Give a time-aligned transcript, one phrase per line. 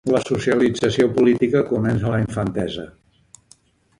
[0.13, 2.87] La socialització política comença a la infantesa.